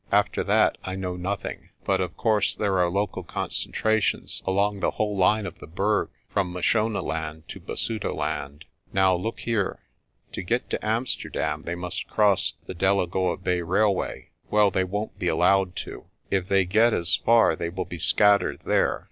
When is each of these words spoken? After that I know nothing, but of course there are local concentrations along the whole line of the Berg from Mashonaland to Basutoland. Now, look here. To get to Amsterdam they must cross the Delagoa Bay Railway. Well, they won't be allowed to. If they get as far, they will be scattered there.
After 0.11 0.43
that 0.45 0.79
I 0.83 0.95
know 0.95 1.15
nothing, 1.15 1.69
but 1.83 2.01
of 2.01 2.17
course 2.17 2.55
there 2.55 2.79
are 2.79 2.89
local 2.89 3.21
concentrations 3.21 4.41
along 4.47 4.79
the 4.79 4.89
whole 4.89 5.15
line 5.15 5.45
of 5.45 5.59
the 5.59 5.67
Berg 5.67 6.09
from 6.27 6.51
Mashonaland 6.51 7.47
to 7.49 7.59
Basutoland. 7.59 8.63
Now, 8.91 9.13
look 9.13 9.41
here. 9.41 9.77
To 10.31 10.41
get 10.41 10.71
to 10.71 10.83
Amsterdam 10.83 11.61
they 11.67 11.75
must 11.75 12.07
cross 12.07 12.53
the 12.65 12.73
Delagoa 12.73 13.37
Bay 13.37 13.61
Railway. 13.61 14.29
Well, 14.49 14.71
they 14.71 14.83
won't 14.83 15.19
be 15.19 15.27
allowed 15.27 15.75
to. 15.85 16.05
If 16.31 16.47
they 16.47 16.65
get 16.65 16.95
as 16.95 17.17
far, 17.17 17.55
they 17.55 17.69
will 17.69 17.85
be 17.85 17.99
scattered 17.99 18.59
there. 18.65 18.99